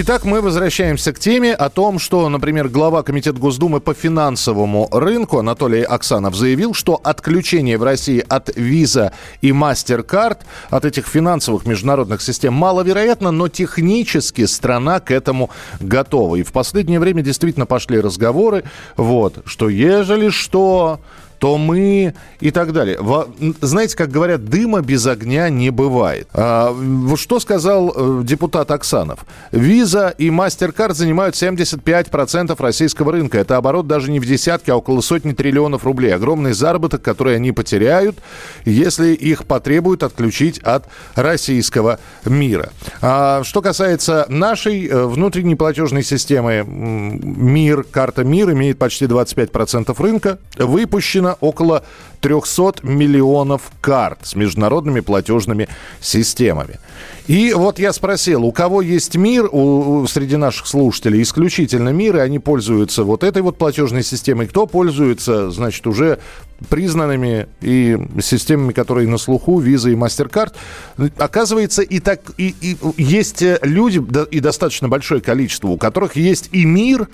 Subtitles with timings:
[0.00, 5.40] Итак, мы возвращаемся к теме о том, что, например, глава Комитета Госдумы по финансовому рынку
[5.40, 10.38] Анатолий Оксанов заявил, что отключение в России от Visa и MasterCard,
[10.70, 16.36] от этих финансовых международных систем, маловероятно, но технически страна к этому готова.
[16.36, 18.62] И в последнее время действительно пошли разговоры,
[18.96, 21.00] вот, что ежели что,
[21.38, 22.98] то мы и так далее.
[23.00, 23.28] Во,
[23.60, 26.28] знаете, как говорят, дыма без огня не бывает.
[26.32, 26.74] А,
[27.16, 29.24] что сказал э, депутат Оксанов?
[29.52, 33.38] Виза и MasterCard занимают 75% российского рынка.
[33.38, 36.14] Это оборот даже не в десятки, а около сотни триллионов рублей.
[36.14, 38.18] Огромный заработок, который они потеряют,
[38.64, 42.70] если их потребуют отключить от российского мира.
[43.00, 50.38] А, что касается нашей э, внутренней платежной системы, МИР, карта МИР имеет почти 25% рынка.
[50.56, 51.84] Выпущено около
[52.20, 55.68] 300 миллионов карт с международными платежными
[56.00, 56.78] системами.
[57.26, 62.20] И вот я спросил, у кого есть мир у, среди наших слушателей, исключительно мир, и
[62.20, 66.20] они пользуются вот этой вот платежной системой, кто пользуется, значит, уже
[66.70, 70.54] признанными и системами, которые на слуху, Visa и MasterCard.
[71.18, 76.48] Оказывается, и так и, и есть люди, да, и достаточно большое количество, у которых есть
[76.52, 77.08] и мир,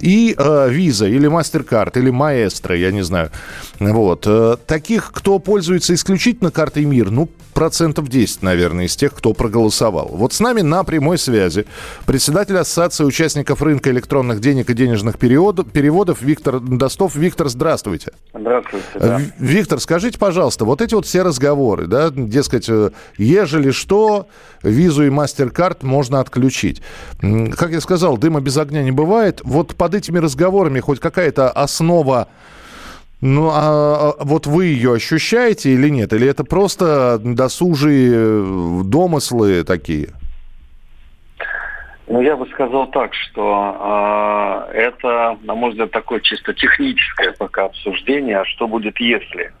[0.00, 3.30] и э, Visa или MasterCard или Maestro, я не знаю.
[3.78, 4.24] Вот.
[4.26, 10.08] Э, таких, кто пользуется исключительно картой МИР, ну, процентов 10, наверное, из тех, кто проголосовал.
[10.12, 11.66] Вот с нами на прямой связи
[12.06, 17.14] председатель Ассоциации участников рынка электронных денег и денежных переводов, Виктор Достов.
[17.14, 18.12] Виктор, здравствуйте.
[18.34, 18.86] Здравствуйте.
[18.94, 19.20] Да.
[19.38, 24.28] Виктор, скажите, пожалуйста, вот эти вот все разговоры, да, дескать, э, ежели что,
[24.62, 26.82] визу и MasterCard можно отключить.
[27.20, 29.40] Как я сказал, дыма без огня не бывает.
[29.44, 32.28] Вот под этими разговорами хоть какая-то основа
[33.20, 36.12] ну, а, а вот вы ее ощущаете или нет?
[36.12, 40.08] Или это просто досужие э, домыслы такие?
[42.08, 47.66] Ну, я бы сказал так, что э, это, на мой взгляд, такое чисто техническое пока
[47.66, 49.52] обсуждение, а что будет если?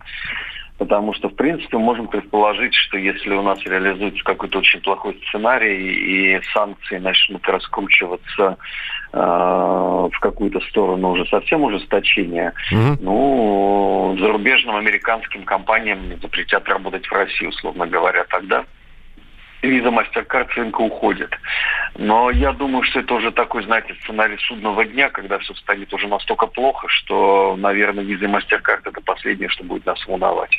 [0.80, 5.92] Потому что, в принципе, можем предположить, что если у нас реализуется какой-то очень плохой сценарий
[5.92, 8.56] и санкции начнут раскручиваться
[9.12, 12.96] э, в какую-то сторону уже совсем ужесточения, угу.
[13.02, 18.64] ну, зарубежным американским компаниям запретят работать в России, условно говоря, тогда
[19.60, 21.30] виза MasterCard с рынка уходит.
[21.98, 26.08] Но я думаю, что это уже такой, знаете, сценарий судного дня, когда все станет уже
[26.08, 30.58] настолько плохо, что, наверное, виза MasterCard это последнее, что будет нас волновать.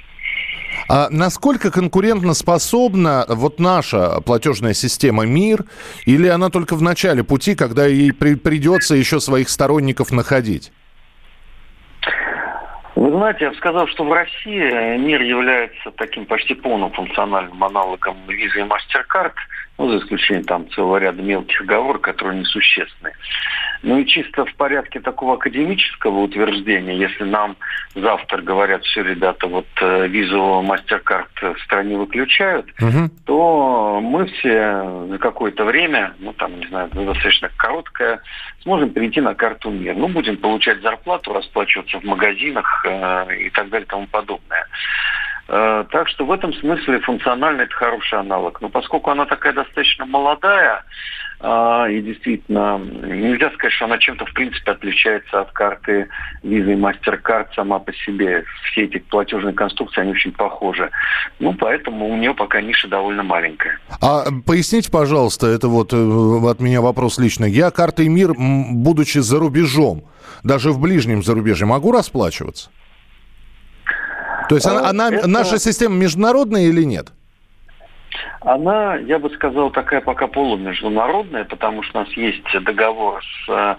[0.88, 5.63] А насколько конкурентно способна вот наша платежная система МИР,
[6.06, 10.72] или она только в начале пути, когда ей при, придется еще своих сторонников находить?
[12.96, 18.18] Вы знаете, я бы сказал, что в России мир является таким почти полным функциональным аналогом
[18.28, 19.31] визы и MasterCard,
[19.77, 23.13] ну, за исключением там целого ряда мелких оговорок, которые несущественны.
[23.83, 27.57] Ну и чисто в порядке такого академического утверждения, если нам
[27.95, 33.09] завтра говорят, все, ребята, вот э, визу MasterCard в стране выключают, угу.
[33.25, 38.21] то мы все за какое-то время, ну там, не знаю, достаточно короткое,
[38.61, 39.95] сможем перейти на карту МИР.
[39.95, 44.67] Ну, будем получать зарплату, расплачиваться в магазинах э, и так далее и тому подобное.
[45.47, 48.62] Э, так что в этом смысле функционально это хороший аналог.
[48.62, 50.84] Но поскольку она такая достаточно молодая,
[51.40, 56.07] э, и действительно, нельзя сказать, что она чем-то в принципе отличается от карты
[56.44, 58.46] Visa и MasterCard сама по себе.
[58.72, 60.90] Все эти платежные конструкции, они очень похожи.
[61.40, 63.80] Ну, поэтому у нее пока ниша довольно маленькая.
[64.01, 67.46] А поясните, пожалуйста, это вот э, от меня вопрос лично.
[67.46, 68.35] Я картой МИР,
[68.72, 70.03] будучи за рубежом,
[70.44, 72.69] даже в ближнем зарубежье, могу расплачиваться?
[74.51, 75.30] То есть она, она это...
[75.30, 77.07] наша система международная или нет?
[78.42, 83.75] Она, я бы сказал, такая пока полумеждународная, потому что у нас есть договор с э,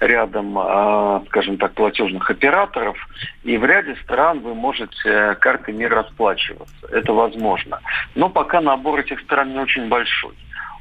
[0.00, 2.96] рядом, э, скажем так, платежных операторов,
[3.44, 6.88] и в ряде стран вы можете э, карты мир расплачиваться.
[6.90, 7.78] Это возможно.
[8.16, 10.34] Но пока набор этих стран не очень большой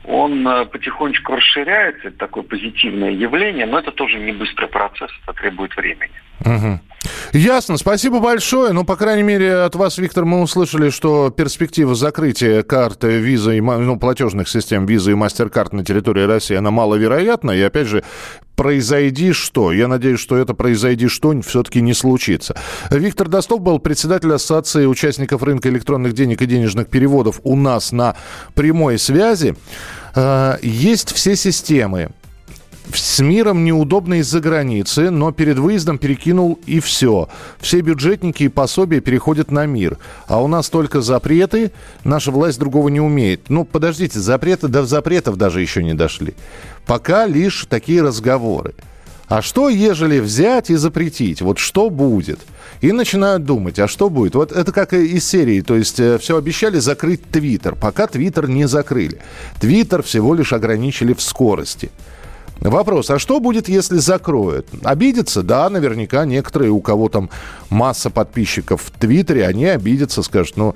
[0.08, 5.76] он потихонечку расширяется, это такое позитивное явление, но это тоже не быстрый процесс, это требует
[5.76, 6.12] времени.
[6.42, 6.80] Угу.
[7.34, 8.74] Ясно, спасибо большое.
[8.74, 13.62] Ну, по крайней мере, от вас, Виктор, мы услышали, что перспектива закрытия карты визы и
[13.62, 17.52] ну, платежных систем визы и MasterCard на территории России, она маловероятна.
[17.52, 18.04] И опять же,
[18.56, 19.72] произойди что.
[19.72, 22.56] Я надеюсь, что это произойди что все-таки не случится.
[22.90, 28.16] Виктор Достов был председатель Ассоциации участников рынка электронных денег и денежных переводов у нас на
[28.54, 29.56] прямой связи.
[30.16, 32.12] Э, есть все системы
[32.94, 37.30] с миром неудобно из-за границы, но перед выездом перекинул и все.
[37.60, 39.98] Все бюджетники и пособия переходят на мир.
[40.28, 41.72] А у нас только запреты,
[42.04, 43.50] наша власть другого не умеет.
[43.50, 46.36] Ну, подождите, запреты, до запретов даже еще не дошли.
[46.86, 48.74] Пока лишь такие разговоры.
[49.28, 51.42] А что, ежели взять и запретить?
[51.42, 52.40] Вот что будет?
[52.82, 54.36] И начинают думать, а что будет?
[54.36, 58.68] Вот это как из серии, то есть э, все обещали закрыть Твиттер, пока Твиттер не
[58.68, 59.20] закрыли.
[59.60, 61.90] Твиттер всего лишь ограничили в скорости.
[62.62, 64.68] Вопрос, а что будет, если закроют?
[64.84, 65.44] Обидятся?
[65.44, 67.30] Да, наверняка некоторые, у кого там
[67.70, 70.76] масса подписчиков в Твиттере, они обидятся, скажут, ну,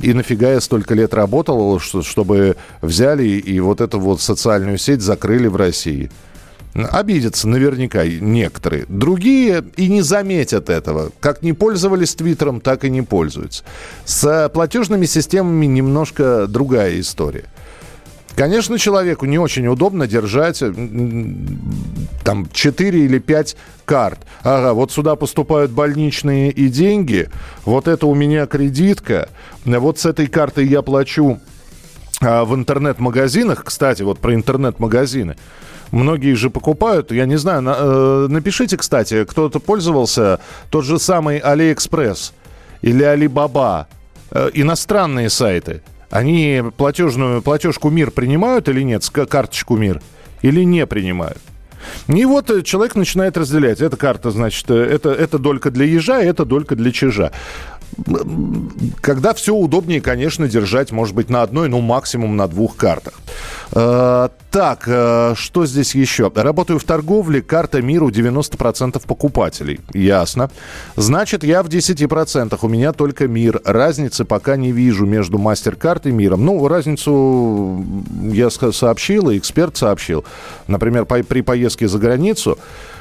[0.00, 5.46] и нафига я столько лет работал, чтобы взяли и вот эту вот социальную сеть закрыли
[5.46, 6.10] в России?
[6.74, 8.84] Обидятся наверняка некоторые.
[8.88, 11.10] Другие и не заметят этого.
[11.18, 13.64] Как не пользовались Твиттером, так и не пользуются.
[14.04, 17.44] С платежными системами немножко другая история.
[18.40, 20.60] Конечно, человеку не очень удобно держать
[22.24, 24.18] там 4 или 5 карт.
[24.42, 27.28] Ага, вот сюда поступают больничные и деньги,
[27.66, 29.28] вот это у меня кредитка,
[29.66, 31.38] вот с этой картой я плачу
[32.22, 33.62] а, в интернет-магазинах.
[33.62, 35.36] Кстати, вот про интернет-магазины.
[35.90, 40.40] Многие же покупают, я не знаю, на, э, напишите, кстати, кто-то пользовался
[40.70, 42.32] тот же самый Алиэкспресс
[42.80, 43.86] или Alibaba,
[44.30, 50.02] э, иностранные сайты– они платежную, платежку МИР принимают или нет, карточку МИР,
[50.42, 51.38] или не принимают?
[52.08, 53.80] И вот э, человек начинает разделять.
[53.80, 57.32] Эта карта, значит, э, это, это долька для ежа, это долька для чижа
[59.00, 63.14] когда все удобнее, конечно, держать, может быть, на одной, ну, максимум на двух картах.
[63.72, 66.30] Э, так, э, что здесь еще?
[66.34, 69.80] Работаю в торговле, карта миру 90% покупателей.
[69.94, 70.50] Ясно.
[70.96, 73.60] Значит, я в 10%, у меня только мир.
[73.64, 76.44] Разницы пока не вижу между MasterCard и миром.
[76.44, 77.84] Ну, разницу
[78.22, 80.24] я сообщил, и эксперт сообщил.
[80.66, 82.58] Например, при поездке за границу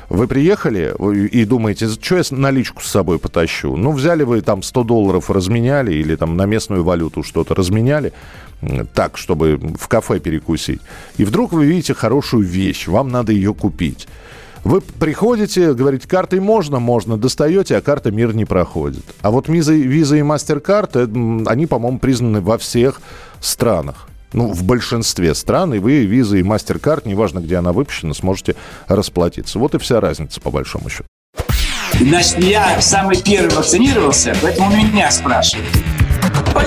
[0.10, 0.94] вы приехали
[1.32, 3.76] и думаете, что я наличку с собой потащу?
[3.76, 8.12] Ну, взяли вы там 100 долларов, разменяли или там на местную валюту что-то разменяли,
[8.94, 10.82] так, чтобы в кафе перекусить.
[11.18, 14.08] И вдруг вы видите хорошую вещь, вам надо ее купить.
[14.64, 19.04] Вы приходите, говорите, картой можно, можно, достаете, а карта мир не проходит.
[19.22, 23.02] А вот виза, виза и MasterCard, они, по-моему, признаны во всех
[23.40, 28.56] странах ну, в большинстве стран, и вы визы и MasterCard, неважно, где она выпущена, сможете
[28.88, 29.60] расплатиться.
[29.60, 31.06] Вот и вся разница, по большому счету.
[31.94, 35.68] Значит, я самый первый вакцинировался, поэтому меня спрашивают.